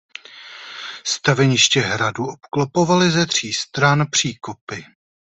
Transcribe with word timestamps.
Staveniště 1.03 1.81
hradu 1.81 2.25
obklopovaly 2.27 3.11
ze 3.11 3.25
tří 3.25 3.53
stran 3.53 4.05
příkopy. 4.11 4.85